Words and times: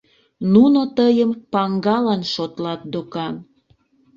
Нуно 0.53 0.81
тыйым 0.97 1.31
паҥгалан 1.51 2.21
шотлат 2.33 2.81
докан. 2.91 3.35